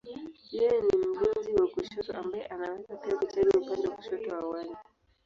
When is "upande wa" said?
3.59-3.95